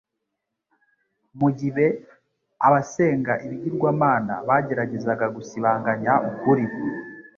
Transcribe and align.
Mu 1.39 1.49
gibe 1.59 1.85
abasenga 2.67 3.33
ibigirwamana 3.45 4.33
bageragezaga 4.47 5.25
gusiribanga 5.35 6.13
ukuri, 6.29 6.65